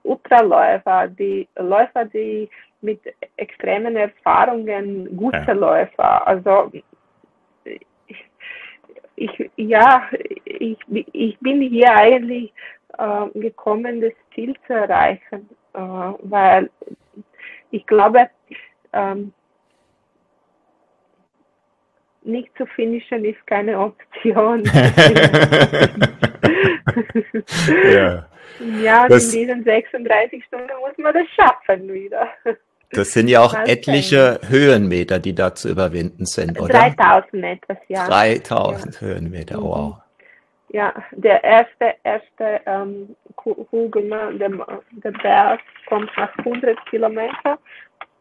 [0.02, 2.48] Ultraläufer, die Läufer, die
[2.82, 3.00] mit
[3.36, 5.52] extremen Erfahrungen gute ja.
[5.52, 6.26] Läufer.
[6.26, 6.70] Also
[9.16, 10.09] ich, ja,
[10.44, 10.79] ich,
[11.12, 12.53] ich bin hier eigentlich
[12.98, 16.70] äh, gekommen, das Ziel zu erreichen, äh, weil
[17.70, 18.29] ich glaube,
[18.92, 19.33] ähm,
[22.22, 24.64] nicht zu finishen ist keine Option.
[27.92, 28.27] ja,
[28.81, 32.29] ja das, in diesen 36 Stunden muss man das schaffen wieder.
[32.94, 36.72] Das sind ja auch etliche Höhenmeter, die da zu überwinden sind, oder?
[36.72, 38.07] 3000 etwas, ja.
[38.07, 39.00] 3000 ja.
[39.00, 39.96] Höhenmeter, wow.
[40.70, 44.50] ja, der erste, erste ähm, ne, der,
[45.02, 47.59] der Berg kommt nach 100 Kilometer.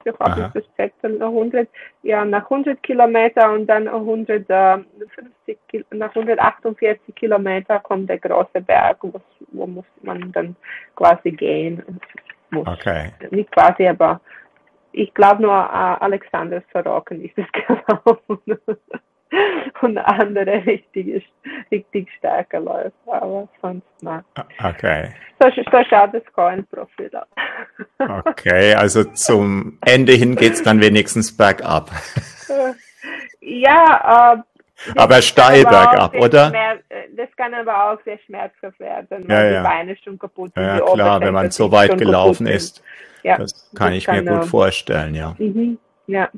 [0.05, 1.67] Ich habe das jetzt 100,
[2.01, 5.57] ja, nach 100 Kilometer und dann 150,
[5.91, 9.13] nach 148 Kilometer kommt der große Berg, wo,
[9.51, 10.55] wo muss man dann
[10.95, 11.81] quasi gehen.
[12.49, 12.67] Muss.
[12.67, 13.11] Okay.
[13.31, 14.19] Nicht quasi, aber
[14.93, 18.39] ich glaube nur äh, Alexander Sorokin ist es gelaufen
[19.81, 21.25] und andere richtig,
[21.71, 24.23] richtig starke Läufer, aber sonst nein.
[24.63, 25.09] Okay.
[25.39, 27.27] So, so schaut das Coin-Profil aus.
[28.25, 31.89] Okay, also zum Ende hin geht es dann wenigstens bergab.
[33.39, 34.37] Ja, äh,
[34.95, 36.49] aber steil bergab, oder?
[36.49, 36.81] Schmerz,
[37.15, 39.61] das kann aber auch sehr schmerzhaft werden, weil ja, ja.
[39.61, 40.63] die Beine schon kaputt sind.
[40.63, 42.83] Ja, klar, wenn man so weit gelaufen ist.
[43.23, 45.35] Ja, das kann das ich kann, mir gut vorstellen, ja.
[45.37, 46.29] Mhm, ja.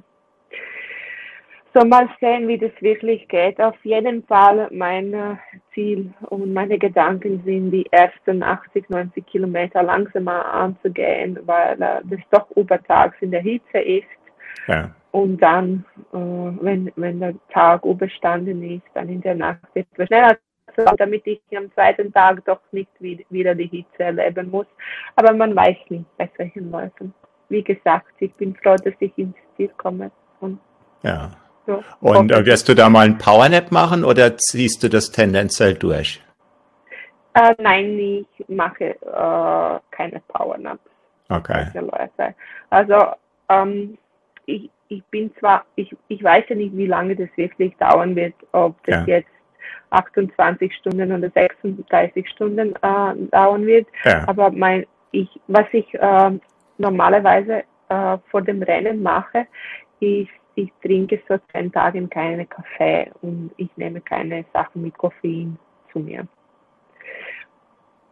[1.74, 3.60] So, mal sehen, wie das wirklich geht.
[3.60, 5.38] Auf jeden Fall mein
[5.74, 12.20] Ziel und meine Gedanken sind, die ersten 80, 90 Kilometer langsamer anzugehen, weil äh, das
[12.32, 14.08] doch übertags in der Hitze ist.
[14.68, 14.92] Ja.
[15.16, 20.38] Und dann, äh, wenn, wenn der Tag überstanden ist, dann in der Nacht etwas schneller
[20.98, 24.66] damit ich am zweiten Tag doch nicht wieder die Hitze erleben muss.
[25.16, 27.14] Aber man weiß nicht bei solchen Läufen.
[27.48, 30.12] Wie gesagt, ich bin froh, dass ich ins Ziel komme.
[30.42, 30.60] Und
[31.04, 31.32] ja.
[31.66, 35.76] So, und äh, wirst du da mal ein Powernap machen oder ziehst du das tendenziell
[35.76, 36.22] durch?
[37.36, 40.90] Äh, nein, ich mache äh, keine Powernaps.
[41.30, 41.68] Okay.
[42.70, 42.96] Also
[43.48, 43.98] ähm,
[44.46, 48.34] ich, ich bin zwar, ich, ich weiß ja nicht, wie lange das wirklich dauern wird,
[48.52, 49.18] ob das ja.
[49.18, 49.30] jetzt
[49.90, 53.88] 28 Stunden oder 36 Stunden äh, dauern wird.
[54.04, 54.28] Ja.
[54.28, 56.32] Aber mein, ich, was ich äh,
[56.78, 59.48] normalerweise äh, vor dem Rennen mache,
[60.00, 65.58] ist, ich trinke so zehn Tage keine Kaffee und ich nehme keine Sachen mit Koffein
[65.92, 66.26] zu mir.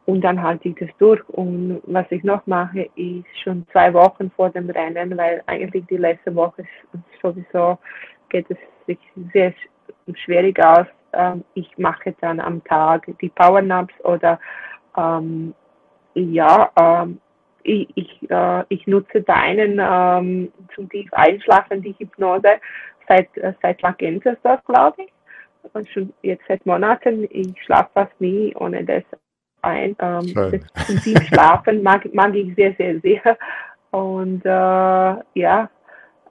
[0.06, 1.22] Und dann halte ich das durch.
[1.30, 5.98] Und was ich noch mache, ist schon zwei Wochen vor dem Rennen, weil eigentlich die
[5.98, 6.66] letzte Woche
[7.22, 7.78] sowieso
[8.30, 9.00] geht es sich
[9.32, 9.54] sehr
[10.26, 14.40] schwierig aus, ähm, ich mache dann am Tag die Powernaps oder
[14.98, 15.54] ähm,
[16.16, 17.20] ja, ähm,
[17.64, 22.60] ich, ich, äh, ich nutze deinen ähm, zum tief einschlafen, die Hypnose,
[23.08, 25.14] seit, äh, seit das, glaube ich?
[25.72, 29.04] Und schon jetzt seit Monaten, ich schlafe fast nie ohne das
[29.64, 29.96] ein.
[30.00, 33.38] Ähm, das tief schlafen mag, mag ich sehr, sehr, sehr.
[33.92, 35.70] Und äh, ja,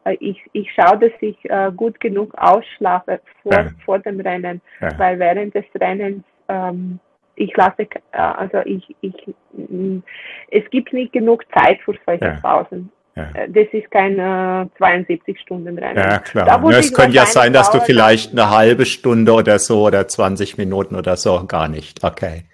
[0.05, 3.67] äh, ich, ich schaue, dass ich äh, gut genug ausschlafe vor, ja.
[3.85, 4.99] vor dem Rennen, ja.
[4.99, 6.99] weil während des Rennens ähm,
[7.37, 9.15] ich lasse, äh, also ich, ich,
[9.53, 10.03] mh,
[10.51, 12.39] es gibt nicht genug Zeit für solche ja.
[12.43, 12.91] Pausen.
[13.15, 13.29] Ja.
[13.35, 15.99] Äh, das ist kein äh, 72 Stunden Rennen.
[15.99, 16.47] Ja, klar.
[16.47, 20.59] Ja, es könnte ja sein, dass du vielleicht eine halbe Stunde oder so oder 20
[20.59, 22.03] Minuten oder so gar nicht.
[22.03, 22.45] Okay.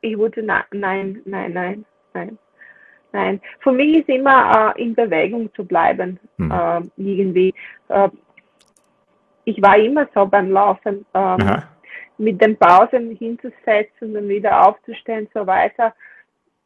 [0.00, 2.38] Ich würde, nein, nein, nein, nein, nein.
[3.12, 6.50] Nein, für mich ist immer äh, in Bewegung zu bleiben, hm.
[6.50, 7.52] äh, irgendwie.
[7.88, 8.08] Äh,
[9.44, 11.62] ich war immer so beim Laufen, ähm,
[12.18, 15.94] mit den Pausen hinzusetzen und wieder aufzustehen und so weiter.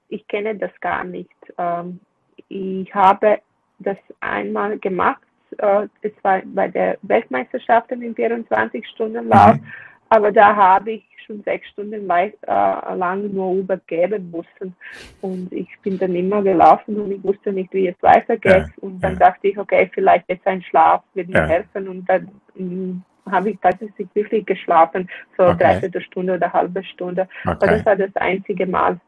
[0.09, 1.31] Ich kenne das gar nicht.
[1.57, 2.01] Ähm,
[2.49, 3.39] ich habe
[3.79, 5.23] das einmal gemacht,
[5.59, 9.67] äh, es war bei der Weltmeisterschaft im 24-Stunden-Lauf, mhm.
[10.09, 14.75] Aber da habe ich schon sechs Stunden äh, lang nur übergeben mussten.
[15.23, 18.53] Und ich bin dann immer gelaufen und ich wusste nicht, wie es weitergeht.
[18.53, 19.31] Ja, und dann ja.
[19.31, 21.47] dachte ich, okay, vielleicht jetzt ein Schlaf wird mir ja.
[21.47, 21.89] helfen.
[21.89, 25.57] Und dann mh, habe ich tatsächlich wirklich geschlafen, so okay.
[25.59, 27.29] dreiviertel Stunde oder halbe Stunde.
[27.45, 27.57] Okay.
[27.57, 29.01] Aber das war das einzige Mal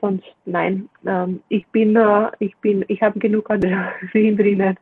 [0.00, 0.88] sonst nein.
[1.06, 4.76] Ähm, ich bin, äh, ich bin, ich habe genug Adrenalin drinnen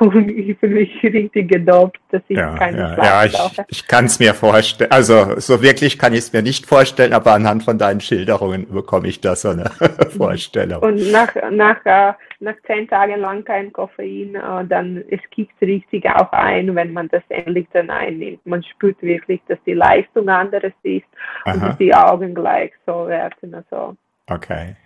[0.00, 3.86] und ich fühle mich richtig gedopt, dass ich ja, keinen ja, Schlaf ja, ich, ich
[3.86, 4.90] kann es mir vorstellen.
[4.90, 9.08] Also so wirklich kann ich es mir nicht vorstellen, aber anhand von deinen Schilderungen bekomme
[9.08, 9.70] ich da so eine
[10.16, 10.82] Vorstellung.
[10.82, 16.06] Und nach nach äh, nach zehn Tagen lang kein Koffein, äh, dann es kickt richtig
[16.06, 18.44] auch ein, wenn man das endlich dann einnimmt.
[18.46, 21.04] Man spürt wirklich, dass die Leistung anderes ist
[21.44, 21.52] Aha.
[21.52, 23.54] und dass die Augen gleich so werden.
[23.54, 23.96] Also
[24.30, 24.76] Okay.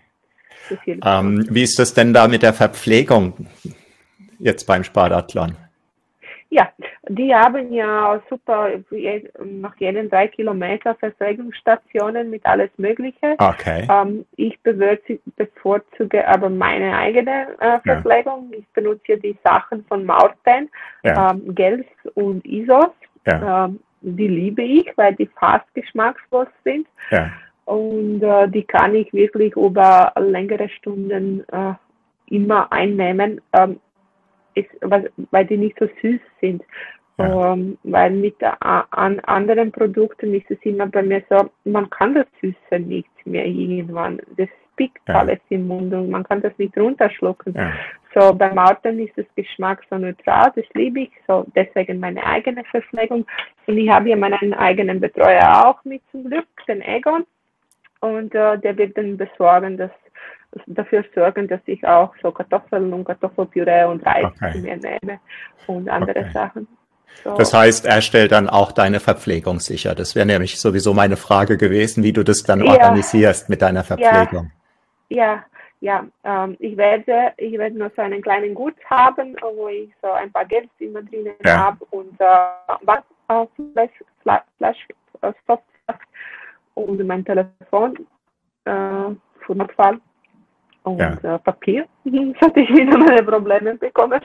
[0.86, 3.46] Ähm, wie ist das denn da mit der Verpflegung
[4.38, 5.56] jetzt beim Spadathlon?
[6.50, 6.68] Ja,
[7.08, 8.70] die haben ja super
[9.44, 13.34] nach jeden drei Kilometer Verpflegungsstationen mit alles Mögliche.
[13.38, 13.88] Okay.
[13.90, 18.50] Ähm, ich bevorzuge aber meine eigene äh, Verpflegung.
[18.52, 18.58] Ja.
[18.58, 20.70] Ich benutze die Sachen von Maurten,
[21.02, 21.32] ja.
[21.32, 22.92] ähm, Gels und Isos.
[23.26, 23.64] Ja.
[23.64, 26.86] Ähm, die liebe ich, weil die fast geschmackslos sind.
[27.10, 27.32] Ja
[27.64, 31.74] und äh, die kann ich wirklich über längere Stunden äh,
[32.26, 33.80] immer einnehmen, ähm,
[34.54, 36.62] ist, weil, weil die nicht so süß sind.
[37.16, 37.52] Ja.
[37.52, 42.26] Ähm, weil mit an anderen Produkten ist es immer bei mir so, man kann das
[42.40, 44.20] Süße nicht mehr irgendwann.
[44.36, 45.20] Das pickt ja.
[45.20, 47.54] alles im Mund und man kann das nicht runterschlucken.
[47.54, 47.72] Ja.
[48.14, 52.64] So beim Arten ist das Geschmack so neutral, das liebe ich, so deswegen meine eigene
[52.64, 53.26] Verpflegung.
[53.66, 57.24] Und ich habe hier meinen eigenen Betreuer auch mit zum Glück, den Egon.
[58.04, 59.90] Und äh, der wird dann besorgen, dass
[60.66, 64.58] dafür sorgen, dass ich auch so Kartoffeln und Kartoffelpüree und Reis okay.
[64.58, 65.20] mir nehme
[65.66, 66.30] und andere okay.
[66.34, 66.68] Sachen.
[67.22, 67.34] So.
[67.36, 69.94] Das heißt, er stellt dann auch deine Verpflegung sicher.
[69.94, 72.72] Das wäre nämlich sowieso meine Frage gewesen, wie du das dann ja.
[72.72, 74.50] organisierst mit deiner Verpflegung.
[75.08, 75.42] Ja,
[75.80, 79.90] ja, ja ähm, ich werde, ich werde nur so einen kleinen Gut haben, wo ich
[80.02, 81.56] so ein paar Geld immer drinnen ja.
[81.56, 82.26] habe und äh,
[82.82, 83.90] was auf Flash,
[84.22, 84.76] Flash, Flash,
[86.74, 87.96] und mein Telefon
[88.64, 89.14] äh,
[89.46, 90.00] für Notfall
[90.82, 91.16] und ja.
[91.22, 91.86] äh, Papier.
[92.04, 94.20] Sollte ich wieder meine Probleme bekommen,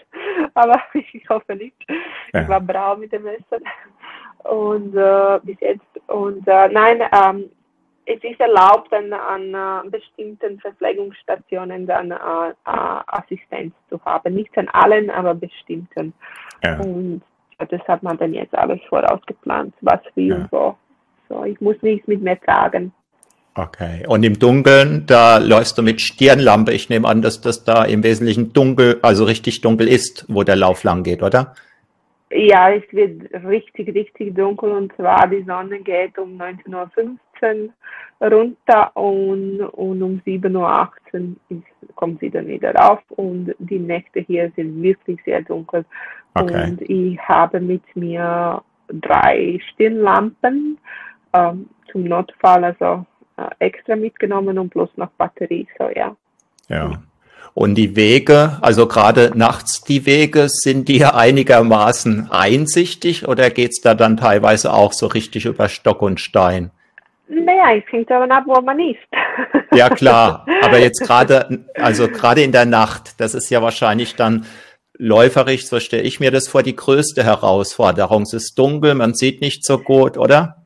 [0.53, 1.77] aber ich hoffe nicht.
[2.33, 2.41] Ja.
[2.41, 3.59] Ich war braun mit dem Messer
[4.43, 7.49] und äh, bis jetzt und äh, nein, ähm,
[8.09, 14.33] es ist erlaubt, an, an uh, bestimmten Verpflegungsstationen dann uh, uh, Assistenz zu haben.
[14.33, 16.13] Nicht an allen, aber bestimmten.
[16.63, 16.79] Ja.
[16.79, 17.21] Und
[17.59, 20.75] das hat man dann jetzt alles vorausgeplant, was wie und wo.
[21.29, 22.91] So, ich muss nichts mit mir tragen.
[23.55, 24.05] Okay.
[24.07, 26.71] Und im Dunkeln, da läufst du mit Stirnlampe.
[26.71, 30.55] Ich nehme an, dass das da im Wesentlichen dunkel, also richtig dunkel ist, wo der
[30.55, 31.53] Lauf lang geht, oder?
[32.31, 37.69] Ja, es wird richtig, richtig dunkel und zwar die Sonne geht um 19.15
[38.19, 41.61] Uhr runter und, und um 7.18 Uhr
[41.95, 45.85] kommt sie dann wieder rauf und die Nächte hier sind wirklich sehr dunkel.
[46.35, 46.69] Okay.
[46.69, 50.77] Und ich habe mit mir drei Stirnlampen
[51.33, 53.05] ähm, zum Notfall, also
[53.37, 56.15] äh, extra mitgenommen und bloß noch Batterie, so ja.
[56.67, 56.91] Ja.
[57.53, 63.95] Und die Wege, also gerade nachts die Wege, sind die einigermaßen einsichtig oder geht's da
[63.95, 66.71] dann teilweise auch so richtig über Stock und Stein?
[67.27, 68.97] Naja, es hängt davon ab, wo man ist.
[69.71, 74.47] Ja klar, aber jetzt gerade, also gerade in der Nacht, das ist ja wahrscheinlich dann
[74.97, 78.23] läuferisch, so stelle ich mir das vor, die größte Herausforderung.
[78.23, 80.58] Es ist dunkel, man sieht nicht so gut, oder?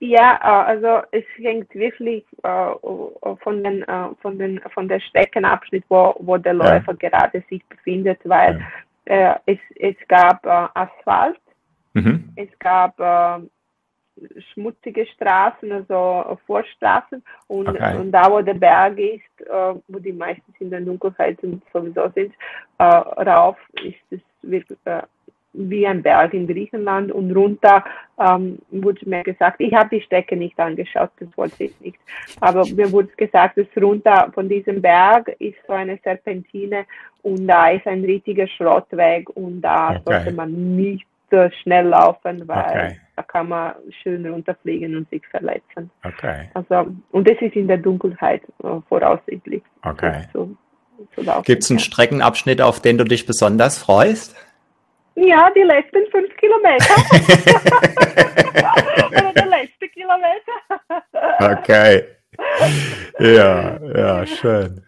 [0.00, 5.84] Ja, äh, also es hängt wirklich äh, von, den, äh, von, den, von der Streckenabschnitt,
[5.90, 7.08] wo, wo der Läufer ja.
[7.08, 8.64] gerade sich befindet, weil
[9.06, 9.38] ja.
[9.44, 11.40] es, es gab Asphalt,
[11.92, 12.32] mhm.
[12.36, 12.96] es gab
[14.52, 17.96] schmutzige Straßen, also Vorstraßen und, okay.
[17.96, 19.48] und da, wo der Berg ist,
[19.88, 21.38] wo die meisten in der Dunkelheit
[21.72, 22.34] sowieso sind,
[22.78, 24.78] rauf ist es wirklich
[25.52, 27.84] wie ein Berg in Griechenland und runter
[28.18, 31.98] ähm, wurde mir gesagt, ich habe die Strecke nicht angeschaut, das wollte ich nicht,
[32.40, 36.84] aber mir wurde gesagt, dass runter von diesem Berg ist so eine Serpentine
[37.22, 40.02] und da ist ein richtiger Schrottweg und da okay.
[40.04, 43.00] sollte man nicht so schnell laufen, weil okay.
[43.16, 45.90] da kann man schön runterfliegen und sich verletzen.
[46.04, 46.50] Okay.
[46.54, 49.62] Also, und das ist in der Dunkelheit äh, voraussichtlich.
[49.82, 50.24] Okay.
[50.32, 50.50] So,
[51.16, 54.34] so Gibt es einen Streckenabschnitt, auf den du dich besonders freust?
[55.14, 56.94] Ja, die letzten fünf Kilometer.
[59.10, 60.52] Oder der letzte Kilometer.
[61.40, 62.04] okay.
[63.18, 64.84] Ja, ja, schön.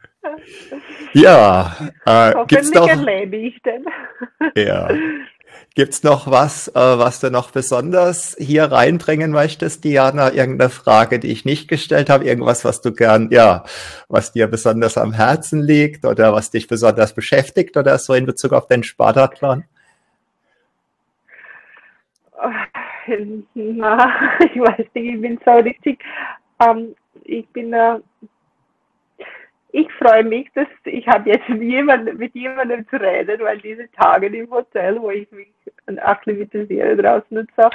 [1.13, 3.85] Ja, äh, gibt's noch, erlebe ich denn.
[4.57, 4.89] ja.
[5.75, 10.31] Gibt's noch was, äh, was du noch besonders hier reinbringen möchtest, Diana?
[10.33, 12.25] Irgendeine Frage, die ich nicht gestellt habe?
[12.25, 13.65] Irgendwas, was du gern, ja,
[14.09, 18.53] was dir besonders am Herzen liegt oder was dich besonders beschäftigt oder so in Bezug
[18.53, 19.65] auf den Spartathlon?
[23.55, 26.03] Na, ich weiß nicht, ich bin so richtig,
[26.61, 27.99] ähm, ich bin, äh,
[29.73, 33.91] ich freue mich, dass ich habe jetzt mit jemandem, mit jemandem zu reden, weil diese
[33.93, 35.49] Tage im Hotel, wo ich mich
[35.87, 37.69] akklimatisiere draußen und so,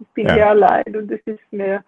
[0.00, 0.34] ich bin ja.
[0.34, 1.84] hier allein und es ist mir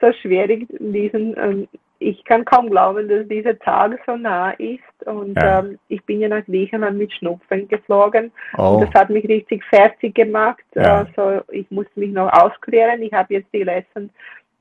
[0.00, 1.68] so schwierig, diesen ähm,
[2.02, 5.06] ich kann kaum glauben, dass dieser Tag so nah ist.
[5.06, 5.60] Und ja.
[5.60, 8.32] ähm, ich bin ja nach Griechenland mit Schnupfen geflogen.
[8.58, 8.74] Oh.
[8.74, 10.64] Und das hat mich richtig fertig gemacht.
[10.74, 11.06] Ja.
[11.06, 13.02] Also ich musste mich noch ausklären.
[13.02, 14.10] Ich habe jetzt die letzten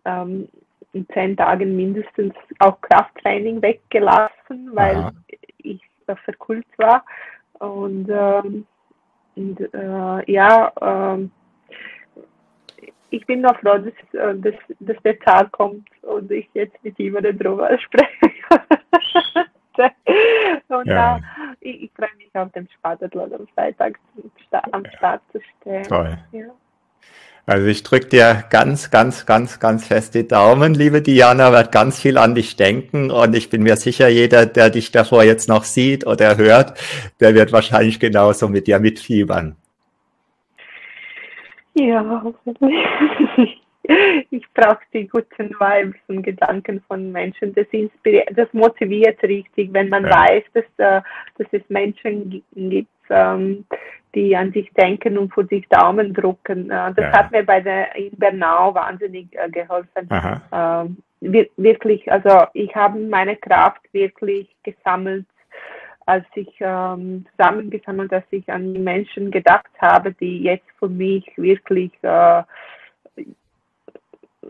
[0.05, 0.47] ähm,
[0.93, 5.11] in zehn Tagen mindestens auch Krafttraining weggelassen, weil Aha.
[5.59, 7.03] ich äh, verkühlt war.
[7.59, 8.65] Und, ähm,
[9.35, 11.31] und äh, ja, ähm,
[13.11, 16.97] ich bin noch froh, dass, äh, dass, dass der Tag kommt und ich jetzt mit
[16.97, 18.09] jemandem drüber spreche.
[20.69, 21.17] und ja.
[21.17, 21.19] äh,
[21.59, 23.99] ich, ich freue mich auf dem Spartathlon am Freitag
[24.71, 25.83] am Start zu stehen.
[25.83, 26.17] Toll.
[26.31, 26.45] Ja.
[27.45, 31.99] Also ich drücke dir ganz, ganz, ganz, ganz fest die Daumen, liebe Diana, wird ganz
[31.99, 35.63] viel an dich denken und ich bin mir sicher, jeder, der dich davor jetzt noch
[35.63, 36.79] sieht oder hört,
[37.19, 39.57] der wird wahrscheinlich genauso mit dir mitfiebern.
[41.87, 42.23] Ja,
[44.29, 47.53] ich brauche die guten Vibes und Gedanken von Menschen.
[47.55, 50.11] Das, inspiriert, das motiviert richtig, wenn man ja.
[50.11, 51.01] weiß, dass, äh,
[51.37, 53.65] dass es Menschen gibt, ähm,
[54.13, 56.69] die an sich denken und für sich Daumen drucken.
[56.69, 57.11] Äh, das ja.
[57.13, 60.07] hat mir bei der in Bernau wahnsinnig äh, geholfen.
[60.51, 60.97] Ähm,
[61.57, 65.25] wirklich, also ich habe meine Kraft wirklich gesammelt,
[66.05, 71.25] als ich ähm, zusammengesammelt, dass ich an die Menschen gedacht habe, die jetzt für mich
[71.37, 72.43] wirklich äh,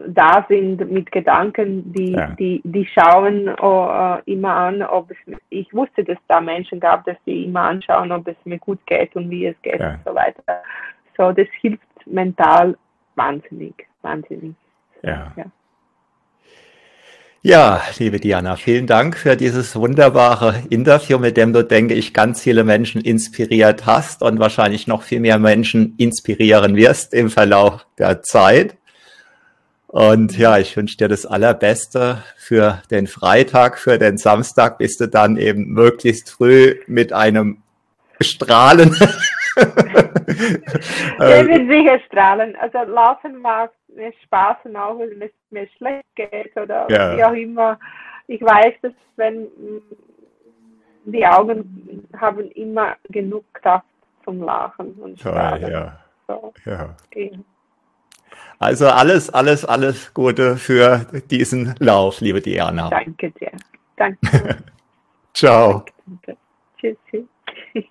[0.08, 2.28] da sind mit Gedanken, die, ja.
[2.39, 5.18] die, die schauen oh, immer an, ob es,
[5.49, 9.16] ich wusste, dass da Menschen gab, dass die immer anschauen, ob es mir gut geht
[9.16, 9.91] und wie es geht ja.
[9.91, 10.64] und so weiter.
[11.18, 12.78] So, das hilft mental
[13.16, 14.56] wahnsinnig, wahnsinnig.
[15.04, 15.34] Ja.
[15.36, 15.45] ja.
[17.44, 22.39] Ja, liebe Diana, vielen Dank für dieses wunderbare Interview, mit dem du, denke ich, ganz
[22.39, 28.22] viele Menschen inspiriert hast und wahrscheinlich noch viel mehr Menschen inspirieren wirst im Verlauf der
[28.22, 28.78] Zeit.
[29.88, 35.08] Und ja, ich wünsche dir das Allerbeste für den Freitag, für den Samstag, bis du
[35.08, 37.64] dann eben möglichst früh mit einem
[38.22, 38.92] Strahlen.
[39.58, 39.66] ich
[41.20, 42.56] will sicher strahlen.
[42.58, 47.18] Also Laufen macht mir Spaß und auch wenn es mir schlecht geht oder ja.
[47.18, 47.80] wie auch immer.
[48.28, 49.48] Ich weiß, dass wenn
[51.06, 53.86] die Augen haben immer genug Kraft
[54.24, 55.72] zum Lachen und Strahlen.
[55.72, 56.54] Ja, so.
[56.66, 56.96] ja.
[58.60, 62.89] Also alles, alles, alles Gute für diesen Lauf, liebe Diana.
[62.89, 63.52] Danke dir.
[63.98, 64.58] Danke.
[65.34, 65.86] Ciao.
[66.06, 66.38] Danke.
[66.80, 66.98] Tschüss.
[67.10, 67.26] tschüss.